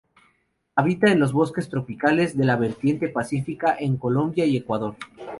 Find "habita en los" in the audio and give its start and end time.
0.75-1.31